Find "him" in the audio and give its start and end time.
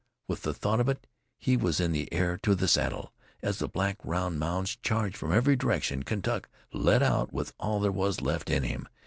8.63-8.89